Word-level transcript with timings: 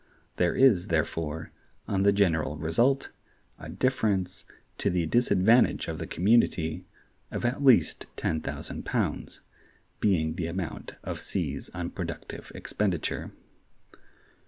There 0.37 0.55
is, 0.55 0.87
therefore, 0.87 1.49
on 1.87 2.01
the 2.01 2.11
general 2.11 2.57
result, 2.57 3.11
a 3.59 3.69
difference, 3.69 4.45
to 4.79 4.89
the 4.89 5.05
disadvantage 5.05 5.87
of 5.87 5.99
the 5.99 6.07
community, 6.07 6.85
of 7.29 7.45
at 7.45 7.63
least 7.63 8.07
ten 8.15 8.41
thousand 8.41 8.83
pounds, 8.83 9.41
being 9.99 10.33
the 10.37 10.47
amount 10.47 10.95
of 11.03 11.21
C's 11.21 11.69
unproductive 11.75 12.51
expenditure. 12.55 13.31